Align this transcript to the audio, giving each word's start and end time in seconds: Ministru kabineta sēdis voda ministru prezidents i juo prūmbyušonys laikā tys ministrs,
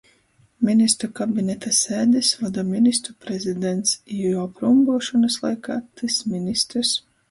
Ministru 0.69 1.09
kabineta 1.19 1.73
sēdis 1.81 2.33
voda 2.41 2.65
ministru 2.71 3.17
prezidents 3.27 3.95
i 4.19 4.27
juo 4.27 4.51
prūmbyušonys 4.59 5.41
laikā 5.49 5.81
tys 6.03 6.23
ministrs, 6.37 7.01